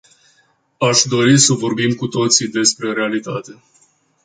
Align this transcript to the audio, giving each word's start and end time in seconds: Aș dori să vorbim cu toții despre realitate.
Aș 0.77 1.01
dori 1.09 1.37
să 1.37 1.53
vorbim 1.53 1.95
cu 1.95 2.07
toții 2.07 2.47
despre 2.47 2.93
realitate. 2.93 3.63